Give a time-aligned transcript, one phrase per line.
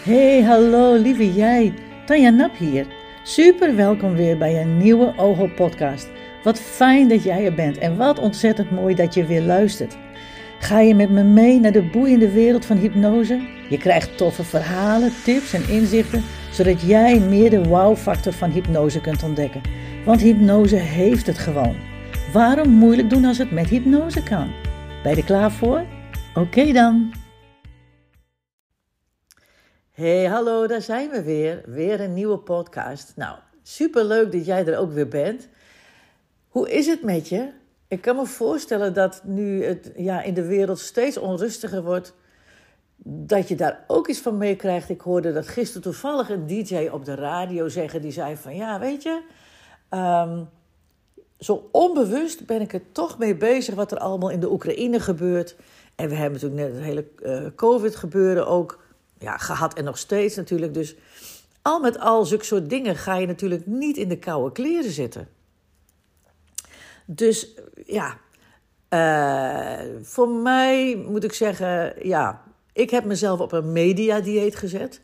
[0.00, 1.74] Hey, hallo lieve jij.
[2.06, 2.86] Tanja Nap hier.
[3.22, 6.08] Super welkom weer bij een nieuwe OHO podcast.
[6.42, 9.96] Wat fijn dat jij er bent en wat ontzettend mooi dat je weer luistert.
[10.58, 13.40] Ga je met me mee naar de boeiende wereld van hypnose?
[13.68, 16.22] Je krijgt toffe verhalen, tips en inzichten,
[16.52, 19.60] zodat jij meer de wow-factor van hypnose kunt ontdekken.
[20.04, 21.76] Want hypnose heeft het gewoon.
[22.32, 24.50] Waarom moeilijk doen als het met hypnose kan?
[25.02, 25.84] Ben je klaar voor?
[26.34, 27.19] Oké dan.
[29.90, 31.62] Hey, hallo, daar zijn we weer.
[31.66, 33.12] Weer een nieuwe podcast.
[33.16, 35.48] Nou, superleuk dat jij er ook weer bent.
[36.48, 37.50] Hoe is het met je?
[37.88, 42.14] Ik kan me voorstellen dat nu het ja, in de wereld steeds onrustiger wordt,
[43.04, 44.88] dat je daar ook iets van meekrijgt.
[44.88, 48.78] Ik hoorde dat gisteren toevallig een DJ op de radio zeggen, die zei van ja,
[48.78, 49.22] weet je,
[49.90, 50.48] um,
[51.38, 55.56] zo onbewust ben ik er toch mee bezig wat er allemaal in de Oekraïne gebeurt.
[55.94, 58.88] En we hebben natuurlijk net het hele uh, COVID-gebeuren ook
[59.20, 60.74] ja, gehad en nog steeds natuurlijk.
[60.74, 60.96] Dus
[61.62, 65.28] al met al, zulke soort dingen ga je natuurlijk niet in de koude kleren zitten.
[67.04, 67.48] Dus
[67.86, 68.18] ja,
[68.90, 75.00] uh, voor mij moet ik zeggen, ja, ik heb mezelf op een mediadieet gezet.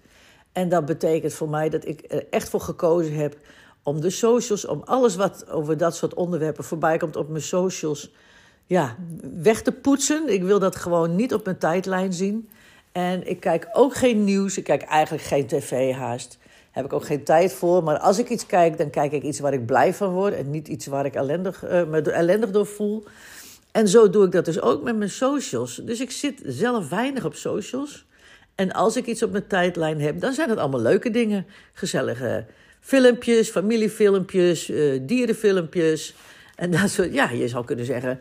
[0.52, 3.36] En dat betekent voor mij dat ik er echt voor gekozen heb
[3.82, 8.12] om de socials, om alles wat over dat soort onderwerpen voorbij komt op mijn socials,
[8.66, 8.96] ja,
[9.34, 10.28] weg te poetsen.
[10.28, 12.48] Ik wil dat gewoon niet op mijn tijdlijn zien.
[12.96, 14.58] En ik kijk ook geen nieuws.
[14.58, 16.38] Ik kijk eigenlijk geen tv haast.
[16.70, 17.82] Heb ik ook geen tijd voor.
[17.82, 20.34] Maar als ik iets kijk, dan kijk ik iets waar ik blij van word.
[20.34, 23.04] En niet iets waar ik ellendig, uh, me ellendig door voel.
[23.72, 25.80] En zo doe ik dat dus ook met mijn socials.
[25.84, 28.06] Dus ik zit zelf weinig op socials.
[28.54, 31.46] En als ik iets op mijn tijdlijn heb, dan zijn het allemaal leuke dingen.
[31.72, 32.44] Gezellige
[32.80, 36.14] filmpjes, familiefilmpjes, uh, dierenfilmpjes.
[36.54, 38.18] En dat soort, ja, je zou kunnen zeggen,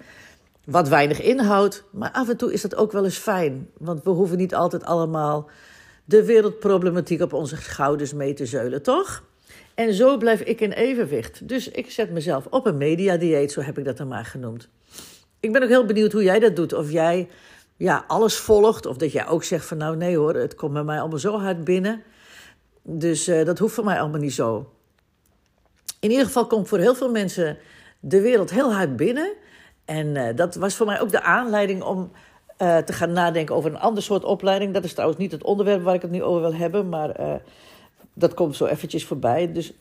[0.66, 1.84] wat weinig inhoud.
[1.92, 3.70] Maar af en toe is dat ook wel eens fijn.
[3.78, 5.50] Want we hoeven niet altijd allemaal
[6.06, 9.24] de wereldproblematiek op onze schouders mee te zeulen, toch?
[9.74, 11.48] En zo blijf ik in evenwicht.
[11.48, 14.70] Dus ik zet mezelf op een mediadieet, zo heb ik dat dan maar genoemd.
[15.40, 16.74] Ik ben ook heel benieuwd hoe jij dat doet.
[16.74, 17.28] Of jij
[17.78, 20.84] ja, alles volgt, of dat jij ook zegt van nou nee hoor, het komt bij
[20.84, 22.04] mij allemaal zo hard binnen.
[22.82, 24.72] Dus uh, dat hoeft voor mij allemaal niet zo.
[26.00, 27.58] In ieder geval komt voor heel veel mensen
[28.00, 29.34] de wereld heel hard binnen.
[29.86, 32.12] En uh, dat was voor mij ook de aanleiding om
[32.62, 34.74] uh, te gaan nadenken over een ander soort opleiding.
[34.74, 37.34] Dat is trouwens niet het onderwerp waar ik het nu over wil hebben, maar uh,
[38.14, 39.52] dat komt zo eventjes voorbij.
[39.52, 39.74] Dus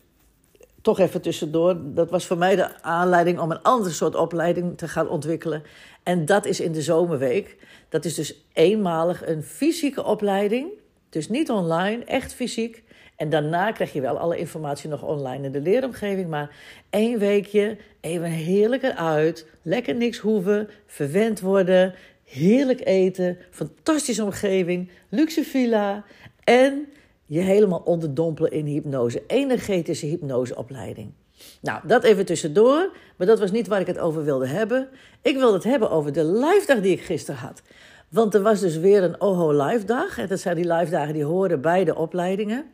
[0.83, 1.77] toch even tussendoor.
[1.85, 5.63] Dat was voor mij de aanleiding om een ander soort opleiding te gaan ontwikkelen.
[6.03, 7.57] En dat is in de zomerweek.
[7.89, 10.69] Dat is dus eenmalig een fysieke opleiding.
[11.09, 12.84] Dus niet online, echt fysiek.
[13.17, 16.29] En daarna krijg je wel alle informatie nog online in de leeromgeving.
[16.29, 16.57] Maar
[16.91, 19.47] één weekje, even heerlijk eruit.
[19.63, 21.95] Lekker niks hoeven, verwend worden.
[22.25, 26.05] Heerlijk eten, fantastische omgeving, luxe villa.
[26.45, 26.87] En
[27.27, 29.23] je helemaal onderdompelen in hypnose.
[29.27, 31.13] Energetische hypnoseopleiding.
[31.61, 32.97] Nou, dat even tussendoor.
[33.17, 34.89] Maar dat was niet waar ik het over wilde hebben.
[35.23, 37.63] Ik wilde het hebben over de live dag die ik gisteren had.
[38.09, 40.19] Want er was dus weer een OHO live dag.
[40.19, 42.65] En dat zijn die live dagen die horen bij de opleidingen.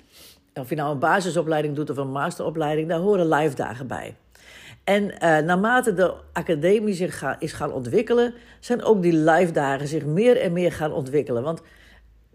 [0.55, 4.17] Of je nou een basisopleiding doet of een masteropleiding, daar horen live dagen bij.
[4.85, 9.89] En uh, naarmate de academie zich ga, is gaan ontwikkelen, zijn ook die live dagen
[9.89, 11.43] zich meer en meer gaan ontwikkelen.
[11.43, 11.63] Want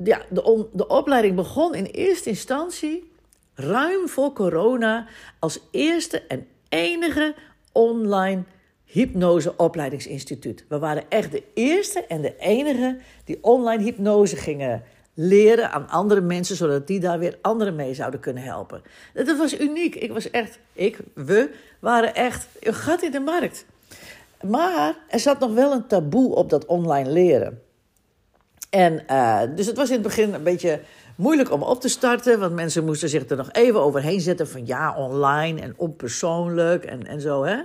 [0.04, 3.12] ja, de, de opleiding begon in eerste instantie,
[3.54, 5.08] ruim voor corona,
[5.40, 7.36] als eerste en enige
[7.72, 8.44] online
[8.86, 10.66] hypnose-opleidingsinstituut.
[10.68, 14.84] We waren echt de eerste en de enige die online hypnose gingen
[15.16, 18.82] leren aan andere mensen, zodat die daar weer anderen mee zouden kunnen helpen.
[19.14, 19.96] Dat was uniek.
[19.96, 21.50] Ik was echt, ik, we
[21.80, 23.66] waren echt een gat in de markt.
[24.42, 27.62] Maar er zat nog wel een taboe op dat online leren.
[28.70, 30.82] En uh, dus het was in het begin een beetje
[31.16, 34.66] moeilijk om op te starten, want mensen moesten zich er nog even overheen zetten van
[34.66, 37.58] ja, online en onpersoonlijk en, en zo, hè.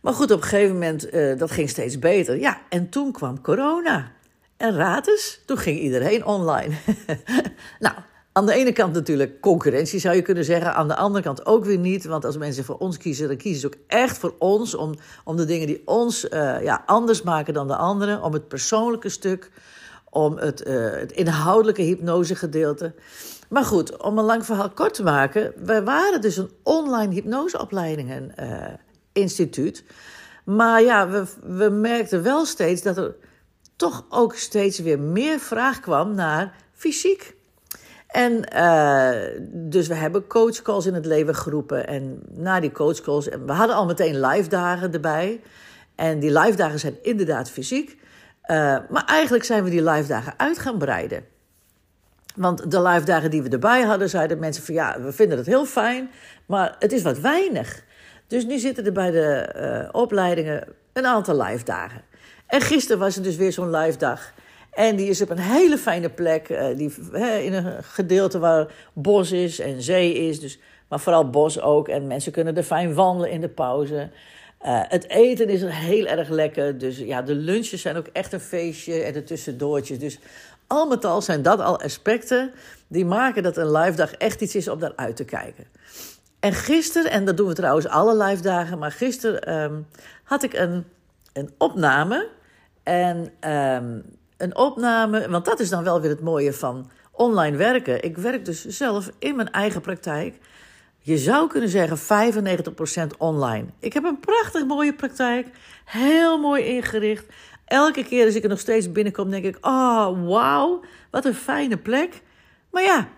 [0.00, 2.38] Maar goed, op een gegeven moment, uh, dat ging steeds beter.
[2.38, 4.12] Ja, en toen kwam corona.
[4.58, 6.74] En raad eens, toen ging iedereen online.
[7.78, 7.94] nou,
[8.32, 10.74] aan de ene kant natuurlijk concurrentie zou je kunnen zeggen.
[10.74, 12.04] Aan de andere kant ook weer niet.
[12.04, 14.74] Want als mensen voor ons kiezen, dan kiezen ze ook echt voor ons.
[14.74, 14.94] Om,
[15.24, 18.22] om de dingen die ons uh, ja, anders maken dan de anderen.
[18.22, 19.50] Om het persoonlijke stuk.
[20.10, 22.94] Om het, uh, het inhoudelijke hypnosegedeelte.
[23.48, 25.52] Maar goed, om een lang verhaal kort te maken.
[25.56, 28.64] Wij waren dus een online hypnoseopleidingen uh,
[29.12, 29.84] instituut.
[30.44, 33.14] Maar ja, we, we merkten wel steeds dat er
[33.78, 37.36] toch ook steeds weer meer vraag kwam naar fysiek.
[38.06, 41.86] En uh, dus we hebben coachcalls in het leven geroepen.
[41.86, 45.40] En na die coachcalls, en we hadden al meteen live dagen erbij.
[45.94, 47.90] En die live dagen zijn inderdaad fysiek.
[47.90, 48.56] Uh,
[48.90, 51.24] maar eigenlijk zijn we die live dagen uit gaan breiden.
[52.34, 55.46] Want de live dagen die we erbij hadden, zeiden mensen van ja, we vinden het
[55.46, 56.10] heel fijn,
[56.46, 57.82] maar het is wat weinig.
[58.26, 62.02] Dus nu zitten er bij de uh, opleidingen een aantal live dagen.
[62.48, 64.32] En gisteren was er dus weer zo'n live dag.
[64.70, 66.92] En die is op een hele fijne plek, uh, die,
[67.44, 70.40] in een gedeelte waar bos is en zee is.
[70.40, 70.58] Dus,
[70.88, 71.88] maar vooral bos ook.
[71.88, 74.10] En mensen kunnen er fijn wandelen in de pauze.
[74.66, 76.78] Uh, het eten is heel erg lekker.
[76.78, 79.98] Dus ja, de lunches zijn ook echt een feestje en de tussendoortjes.
[79.98, 80.18] Dus
[80.66, 82.52] al met al zijn dat al aspecten
[82.86, 85.64] die maken dat een live dag echt iets is om naar uit te kijken.
[86.40, 89.86] En gisteren, en dat doen we trouwens alle live dagen, maar gisteren um,
[90.24, 90.84] had ik een,
[91.32, 92.28] een opname.
[92.88, 94.04] En um,
[94.36, 98.02] een opname, want dat is dan wel weer het mooie van online werken.
[98.02, 100.38] Ik werk dus zelf in mijn eigen praktijk.
[100.98, 101.98] Je zou kunnen zeggen
[103.12, 103.66] 95% online.
[103.78, 105.46] Ik heb een prachtig mooie praktijk,
[105.84, 107.26] heel mooi ingericht.
[107.64, 110.80] Elke keer als ik er nog steeds binnenkom, denk ik: oh, wauw,
[111.10, 112.22] wat een fijne plek.
[112.70, 113.08] Maar ja,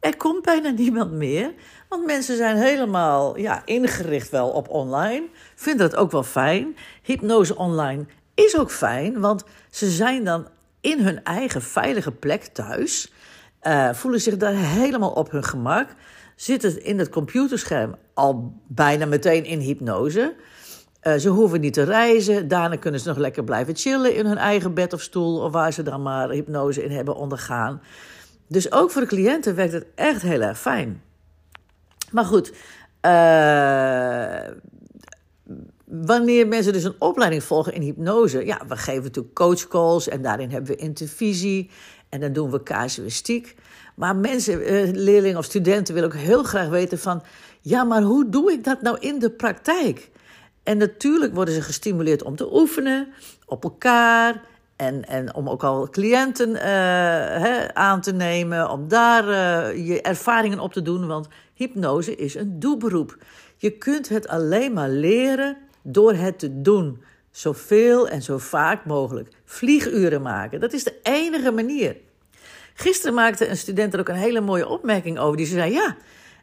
[0.00, 1.52] er komt bijna niemand meer.
[1.88, 5.26] Want mensen zijn helemaal ja, ingericht wel op online.
[5.54, 6.76] Vinden het ook wel fijn.
[7.02, 8.06] Hypnose online
[8.36, 10.48] is ook fijn, want ze zijn dan
[10.80, 13.12] in hun eigen veilige plek thuis.
[13.62, 15.88] Uh, voelen zich daar helemaal op hun gemak.
[16.36, 20.34] Zitten in het computerscherm al bijna meteen in hypnose.
[21.02, 22.48] Uh, ze hoeven niet te reizen.
[22.48, 25.40] Daarna kunnen ze nog lekker blijven chillen in hun eigen bed of stoel.
[25.40, 27.80] Of waar ze dan maar hypnose in hebben ondergaan.
[28.48, 31.02] Dus ook voor de cliënten werkt het echt heel erg fijn.
[32.10, 32.52] Maar goed,
[33.02, 34.56] uh,
[35.86, 40.50] wanneer mensen dus een opleiding volgen in hypnose, ja, we geven natuurlijk coachcalls en daarin
[40.50, 41.70] hebben we intervisie
[42.08, 43.54] en dan doen we casuïstiek.
[43.94, 47.22] Maar mensen, uh, leerlingen of studenten willen ook heel graag weten van,
[47.60, 50.10] ja, maar hoe doe ik dat nou in de praktijk?
[50.62, 53.08] En natuurlijk worden ze gestimuleerd om te oefenen
[53.46, 54.42] op elkaar
[54.76, 56.54] en, en om ook al cliënten
[57.40, 62.34] hè, aan te nemen, om daar uh, je ervaringen op te doen, want hypnose is
[62.34, 63.16] een doelberoep.
[63.56, 65.56] Je kunt het alleen maar leren
[65.86, 67.02] door het te doen.
[67.30, 69.28] Zoveel en zo vaak mogelijk.
[69.44, 71.96] Vlieguren maken, dat is de enige manier.
[72.74, 75.36] Gisteren maakte een student er ook een hele mooie opmerking over.
[75.36, 75.96] Die zei: Ja,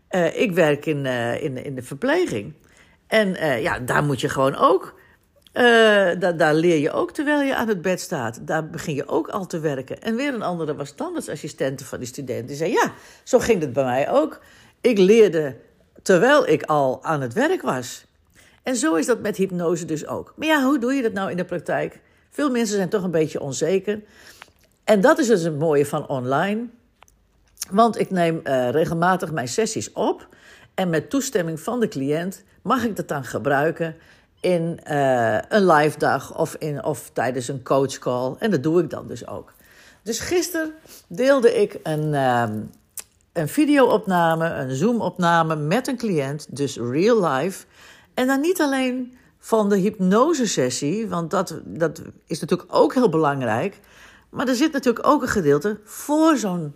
[0.10, 2.54] uh, ik werk in, uh, in, in de verpleging.
[3.08, 5.00] En uh, ja, daar moet je gewoon ook.
[6.38, 8.48] daar leer je ook terwijl je aan het bed staat.
[8.48, 10.02] Daar begin je ook al te werken.
[10.02, 12.48] En weer een andere was tandartsassistente van die student.
[12.48, 12.94] Die zei: Ja,
[13.24, 14.40] zo ging het bij mij ook.
[14.82, 15.56] Ik leerde
[16.02, 18.06] terwijl ik al aan het werk was.
[18.64, 20.34] En zo is dat met hypnose dus ook.
[20.36, 22.00] Maar ja, hoe doe je dat nou in de praktijk?
[22.30, 24.02] Veel mensen zijn toch een beetje onzeker.
[24.84, 26.66] En dat is dus het mooie van online.
[27.72, 30.28] Want ik neem uh, regelmatig mijn sessies op.
[30.74, 33.96] En met toestemming van de cliënt mag ik dat dan gebruiken
[34.40, 38.36] in uh, een live dag of, in, of tijdens een coachcall.
[38.40, 39.54] En dat doe ik dan dus ook.
[40.02, 40.74] Dus gisteren
[41.08, 42.44] deelde ik een, uh,
[43.34, 47.66] een videoopname, een Zoom-opname met een cliënt, dus real life.
[48.14, 53.80] En dan niet alleen van de hypnosesessie, want dat, dat is natuurlijk ook heel belangrijk.
[54.30, 56.74] Maar er zit natuurlijk ook een gedeelte voor zo'n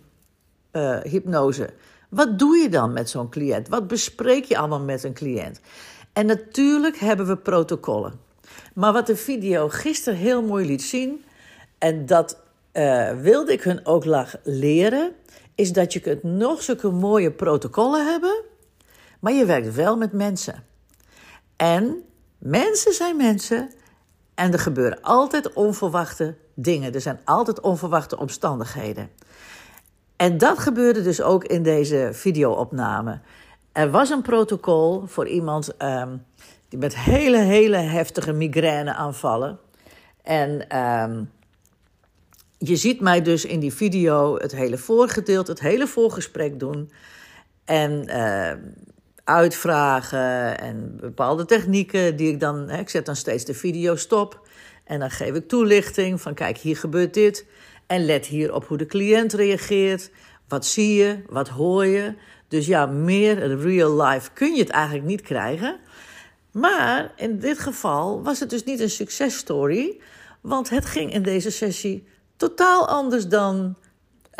[0.72, 1.70] uh, hypnose.
[2.08, 3.68] Wat doe je dan met zo'n cliënt?
[3.68, 5.60] Wat bespreek je allemaal met een cliënt?
[6.12, 8.20] En natuurlijk hebben we protocollen.
[8.74, 11.24] Maar wat de video gisteren heel mooi liet zien,
[11.78, 12.40] en dat
[12.72, 14.04] uh, wilde ik hun ook
[14.42, 15.12] leren,
[15.54, 18.42] is dat je kunt nog zulke mooie protocollen hebben,
[19.20, 20.64] maar je werkt wel met mensen.
[21.58, 22.02] En
[22.38, 23.70] mensen zijn mensen
[24.34, 26.94] en er gebeuren altijd onverwachte dingen.
[26.94, 29.10] Er zijn altijd onverwachte omstandigheden.
[30.16, 33.20] En dat gebeurde dus ook in deze videoopname.
[33.72, 36.24] Er was een protocol voor iemand um,
[36.68, 39.58] die met hele, hele heftige migraineaanvallen.
[40.22, 41.30] En um,
[42.58, 46.90] je ziet mij dus in die video het hele voorgedeelte, het hele voorgesprek doen.
[47.64, 48.52] En uh,
[49.28, 52.68] uitvragen en bepaalde technieken die ik dan.
[52.68, 54.48] Hè, ik zet dan steeds de video stop.
[54.84, 57.46] En dan geef ik toelichting van kijk, hier gebeurt dit.
[57.86, 60.10] En let hier op hoe de cliënt reageert.
[60.48, 61.22] Wat zie je?
[61.28, 62.14] Wat hoor je?
[62.48, 65.76] Dus ja, meer real life kun je het eigenlijk niet krijgen.
[66.52, 70.00] Maar in dit geval was het dus niet een successtory.
[70.40, 72.06] Want het ging in deze sessie
[72.36, 73.76] totaal anders dan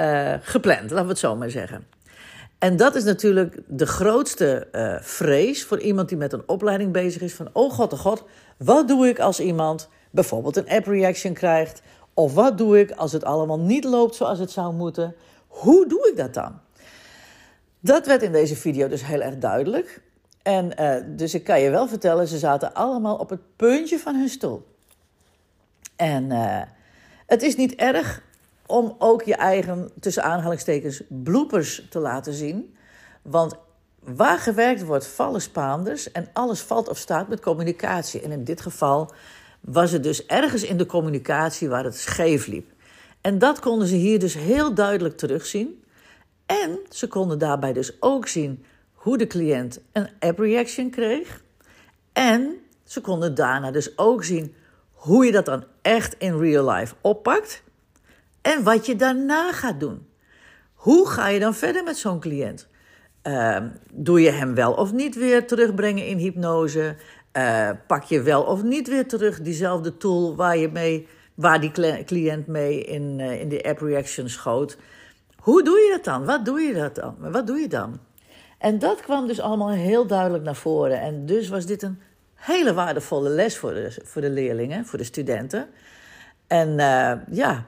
[0.01, 1.87] uh, gepland, laten we het zo maar zeggen.
[2.59, 7.23] En dat is natuurlijk de grootste uh, vrees voor iemand die met een opleiding bezig
[7.23, 8.25] is: van oh god, oh god,
[8.57, 11.83] wat doe ik als iemand bijvoorbeeld een app reaction krijgt?
[12.15, 15.15] Of wat doe ik als het allemaal niet loopt zoals het zou moeten?
[15.47, 16.61] Hoe doe ik dat dan?
[17.81, 20.01] Dat werd in deze video dus heel erg duidelijk.
[20.43, 24.15] En uh, dus ik kan je wel vertellen, ze zaten allemaal op het puntje van
[24.15, 24.67] hun stoel.
[25.97, 26.63] En uh,
[27.27, 28.23] het is niet erg
[28.69, 32.77] om ook je eigen, tussen aanhalingstekens, bloopers te laten zien.
[33.23, 33.55] Want
[33.99, 38.21] waar gewerkt wordt, vallen Spaanders en alles valt of staat met communicatie.
[38.21, 39.13] En in dit geval
[39.61, 42.71] was het dus ergens in de communicatie waar het scheef liep.
[43.21, 45.83] En dat konden ze hier dus heel duidelijk terugzien.
[46.47, 51.43] En ze konden daarbij dus ook zien hoe de cliënt een app reaction kreeg.
[52.13, 54.55] En ze konden daarna dus ook zien
[54.93, 57.63] hoe je dat dan echt in real life oppakt.
[58.49, 60.07] En wat je daarna gaat doen.
[60.75, 62.69] Hoe ga je dan verder met zo'n cliënt?
[63.23, 63.57] Uh,
[63.93, 66.97] doe je hem wel of niet weer terugbrengen in hypnose?
[67.33, 71.71] Uh, pak je wel of niet weer terug diezelfde tool waar, je mee, waar die
[72.05, 74.77] cliënt mee in, uh, in de app reaction schoot?
[75.37, 76.25] Hoe doe je dat dan?
[76.25, 77.17] Wat doe je dat dan?
[77.19, 77.99] Wat doe je dan?
[78.59, 81.01] En dat kwam dus allemaal heel duidelijk naar voren.
[81.01, 82.01] En dus was dit een
[82.35, 85.69] hele waardevolle les voor de, voor de leerlingen, voor de studenten.
[86.47, 87.67] En uh, ja,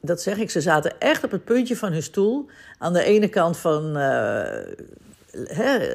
[0.00, 2.46] dat zeg ik, ze zaten echt op het puntje van hun stoel.
[2.78, 4.44] Aan de ene kant van uh,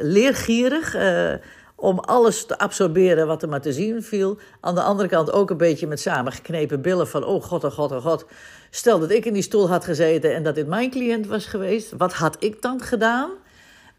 [0.01, 1.33] leergierig, uh,
[1.75, 4.37] om alles te absorberen wat er maar te zien viel.
[4.61, 7.23] Aan de andere kant ook een beetje met samengeknepen billen van...
[7.23, 8.25] oh god, oh god, oh god,
[8.69, 11.91] stel dat ik in die stoel had gezeten en dat dit mijn cliënt was geweest.
[11.97, 13.29] Wat had ik dan gedaan?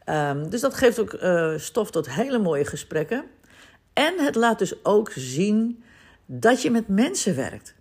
[0.08, 3.24] Um, dus dat geeft ook uh, stof tot hele mooie gesprekken.
[3.92, 5.82] En het laat dus ook zien
[6.26, 7.74] dat je met mensen werkt.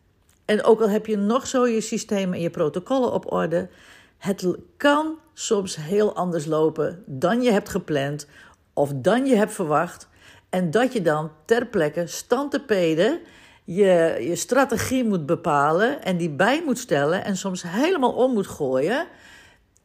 [0.46, 3.70] En ook al heb je nog zo je systeem en je protocollen op orde,
[4.18, 4.48] het
[4.78, 8.28] kan soms heel anders lopen dan je hebt gepland
[8.74, 10.08] of dan je hebt verwacht.
[10.50, 13.20] En dat je dan ter plekke stand te peden
[13.64, 18.48] je, je strategie moet bepalen en die bij moet stellen en soms helemaal om moet
[18.48, 19.08] gooien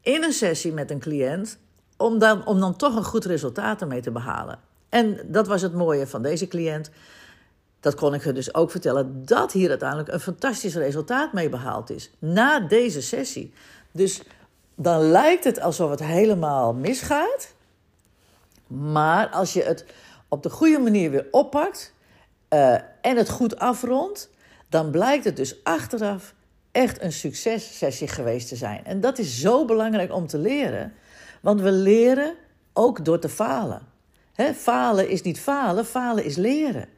[0.03, 1.59] in een sessie met een cliënt
[1.97, 4.59] om dan, om dan toch een goed resultaat ermee te behalen.
[4.89, 6.91] En dat was het mooie van deze cliënt.
[7.81, 11.91] Dat kon ik er dus ook vertellen, dat hier uiteindelijk een fantastisch resultaat mee behaald
[11.91, 12.11] is.
[12.19, 13.53] Na deze sessie.
[13.93, 14.23] Dus
[14.75, 17.55] dan lijkt het alsof het helemaal misgaat.
[18.67, 19.85] Maar als je het
[20.29, 21.95] op de goede manier weer oppakt
[22.51, 24.31] uh, en het goed afrondt,
[24.69, 26.35] dan blijkt het dus achteraf
[26.73, 28.85] echt een successessie geweest te zijn.
[28.85, 30.93] En dat is zo belangrijk om te leren,
[31.41, 32.35] want we leren
[32.73, 33.89] ook door te falen.
[34.55, 36.89] Falen is niet falen, falen is leren.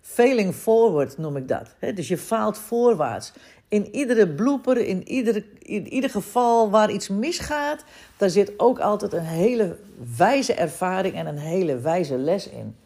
[0.00, 1.74] Failing forward noem ik dat.
[1.94, 3.32] Dus je faalt voorwaarts.
[3.68, 7.84] In iedere blooper, in, iedere, in ieder geval waar iets misgaat,
[8.16, 9.76] daar zit ook altijd een hele
[10.16, 12.76] wijze ervaring en een hele wijze les in.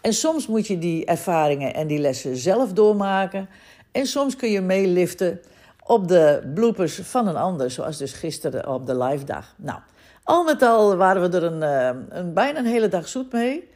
[0.00, 3.48] En soms moet je die ervaringen en die lessen zelf doormaken.
[3.92, 5.40] En soms kun je meeliften
[5.86, 9.54] op de bloopers van een ander, zoals dus gisteren op de live dag.
[9.56, 9.78] Nou,
[10.22, 13.68] al met al waren we er een, eh, een bijna een hele dag zoet mee.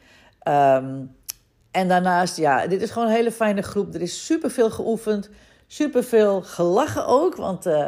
[0.47, 1.17] Um,
[1.71, 3.93] en daarnaast, ja, dit is gewoon een hele fijne groep.
[3.93, 5.29] Er is superveel geoefend,
[5.67, 7.35] superveel gelachen ook.
[7.35, 7.87] Want uh,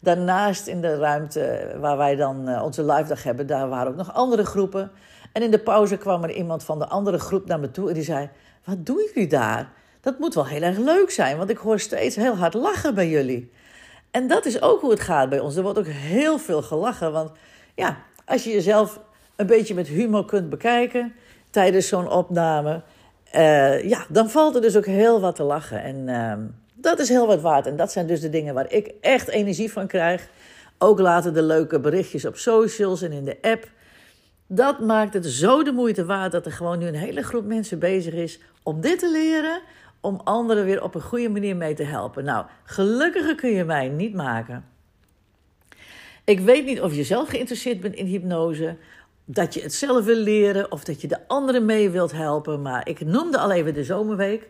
[0.00, 3.96] daarnaast in de ruimte waar wij dan uh, onze live dag hebben, daar waren ook
[3.96, 4.90] nog andere groepen.
[5.32, 7.94] En in de pauze kwam er iemand van de andere groep naar me toe en
[7.94, 8.30] die zei:
[8.64, 9.72] Wat doen jullie daar?
[10.00, 13.08] Dat moet wel heel erg leuk zijn, want ik hoor steeds heel hard lachen bij
[13.08, 13.52] jullie.
[14.10, 15.56] En dat is ook hoe het gaat bij ons.
[15.56, 17.30] Er wordt ook heel veel gelachen, want
[17.74, 19.00] ja, als je jezelf
[19.36, 21.12] een beetje met humor kunt bekijken
[21.50, 22.82] tijdens zo'n opname,
[23.36, 25.82] uh, ja, dan valt er dus ook heel wat te lachen.
[25.82, 26.32] En uh,
[26.74, 27.66] dat is heel wat waard.
[27.66, 30.28] En dat zijn dus de dingen waar ik echt energie van krijg.
[30.78, 33.68] Ook later de leuke berichtjes op socials en in de app.
[34.46, 37.78] Dat maakt het zo de moeite waard dat er gewoon nu een hele groep mensen
[37.78, 39.60] bezig is om dit te leren.
[40.00, 42.24] Om anderen weer op een goede manier mee te helpen.
[42.24, 44.64] Nou, gelukkiger kun je mij niet maken.
[46.24, 48.76] Ik weet niet of je zelf geïnteresseerd bent in hypnose
[49.32, 52.62] dat je het zelf wil leren of dat je de anderen mee wilt helpen.
[52.62, 54.48] Maar ik noemde al even de zomerweek.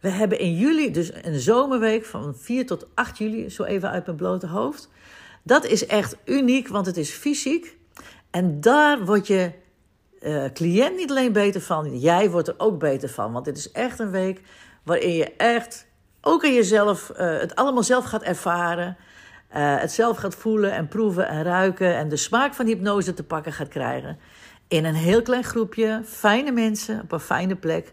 [0.00, 4.04] We hebben in juli dus een zomerweek van 4 tot 8 juli, zo even uit
[4.06, 4.88] mijn blote hoofd.
[5.42, 7.76] Dat is echt uniek, want het is fysiek.
[8.30, 9.52] En daar word je
[10.20, 13.32] uh, cliënt niet alleen beter van, jij wordt er ook beter van.
[13.32, 14.40] Want dit is echt een week
[14.82, 15.86] waarin je echt
[16.20, 18.96] ook aan jezelf uh, het allemaal zelf gaat ervaren.
[19.56, 23.22] Uh, het zelf gaat voelen en proeven en ruiken en de smaak van hypnose te
[23.22, 24.18] pakken gaat krijgen.
[24.68, 27.92] In een heel klein groepje, fijne mensen op een fijne plek.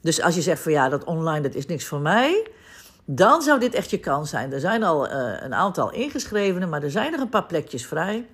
[0.00, 2.46] Dus als je zegt van ja, dat online dat is niks voor mij,
[3.04, 4.52] dan zou dit echt je kans zijn.
[4.52, 8.26] Er zijn al uh, een aantal ingeschrevenen, maar er zijn nog een paar plekjes vrij.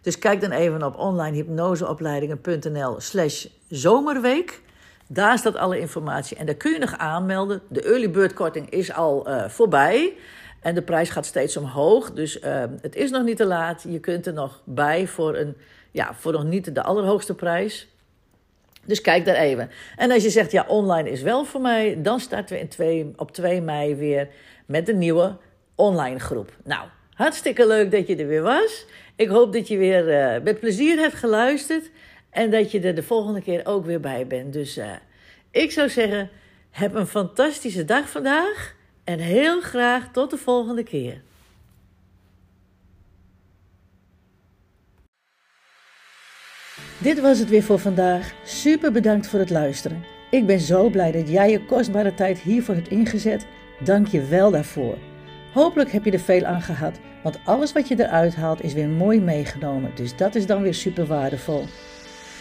[0.00, 4.62] Dus kijk dan even op onlinehypnoseopleidingen.nl slash zomerweek.
[5.08, 7.62] Daar staat alle informatie en daar kun je nog aanmelden.
[7.68, 10.16] De early bird korting is al uh, voorbij.
[10.66, 12.12] En de prijs gaat steeds omhoog.
[12.12, 13.84] Dus uh, het is nog niet te laat.
[13.88, 15.56] Je kunt er nog bij voor, een,
[15.90, 17.88] ja, voor nog niet de allerhoogste prijs.
[18.84, 19.70] Dus kijk daar even.
[19.96, 23.12] En als je zegt, ja, online is wel voor mij, dan starten we in twee,
[23.16, 24.28] op 2 mei weer
[24.66, 25.36] met de nieuwe
[25.74, 26.50] online groep.
[26.64, 28.86] Nou, Hartstikke leuk dat je er weer was.
[29.16, 31.90] Ik hoop dat je weer uh, met plezier hebt geluisterd.
[32.30, 34.52] En dat je er de volgende keer ook weer bij bent.
[34.52, 34.90] Dus uh,
[35.50, 36.30] ik zou zeggen,
[36.70, 38.74] heb een fantastische dag vandaag.
[39.06, 41.22] En heel graag tot de volgende keer.
[46.98, 48.32] Dit was het weer voor vandaag.
[48.44, 50.04] Super bedankt voor het luisteren.
[50.30, 53.46] Ik ben zo blij dat jij je kostbare tijd hiervoor hebt ingezet.
[53.84, 54.98] Dank je wel daarvoor.
[55.52, 58.88] Hopelijk heb je er veel aan gehad, want alles wat je eruit haalt is weer
[58.88, 59.94] mooi meegenomen.
[59.94, 61.64] Dus dat is dan weer super waardevol.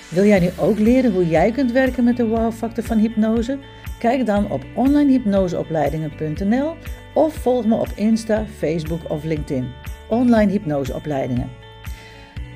[0.10, 3.60] Wil jij nu ook leren hoe jij kunt werken met de wow-factor van hypnose?
[4.00, 6.76] Kijk dan op onlinehypnoseopleidingen.nl
[7.14, 9.72] of volg me op Insta, Facebook of LinkedIn.
[10.08, 11.50] Online hypnoseopleidingen.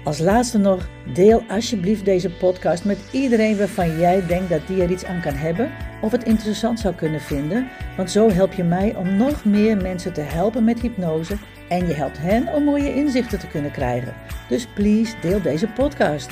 [0.04, 4.92] Als laatste nog, deel alsjeblieft deze podcast met iedereen waarvan jij denkt dat die er
[4.92, 7.68] iets aan kan hebben of het interessant zou kunnen vinden,
[7.98, 11.38] want zo help je mij om nog meer mensen te helpen met hypnose
[11.70, 14.14] en je helpt hen om mooie inzichten te kunnen krijgen.
[14.50, 16.32] Dus please deel deze podcast.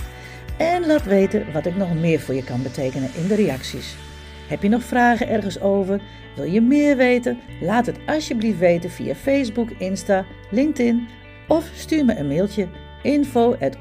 [0.57, 4.06] En laat weten wat ik nog meer voor je kan betekenen in de reacties.
[4.47, 6.01] Heb je nog vragen ergens over?
[6.35, 7.39] Wil je meer weten?
[7.61, 11.07] Laat het alsjeblieft weten via Facebook, Insta, LinkedIn
[11.47, 12.67] of stuur me een mailtje
[13.03, 13.77] info at.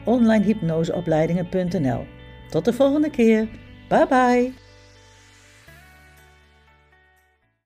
[2.49, 3.49] Tot de volgende keer.
[3.89, 4.66] Bye bye.